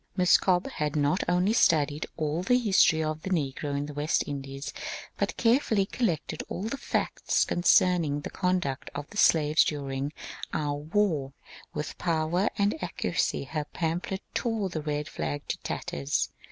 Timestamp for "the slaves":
9.11-9.63